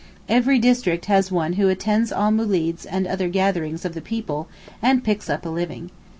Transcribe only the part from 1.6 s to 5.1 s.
attends all moolids and other gatherings of the people, and